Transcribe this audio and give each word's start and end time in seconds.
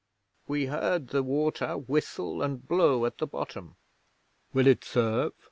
We 0.47 0.65
heard 0.65 1.09
the 1.09 1.21
water 1.21 1.77
whistle 1.77 2.41
and 2.41 2.67
blow 2.67 3.05
at 3.05 3.19
the 3.19 3.27
bottom. 3.27 3.75
"Will 4.51 4.65
it 4.65 4.83
serve?" 4.83 5.33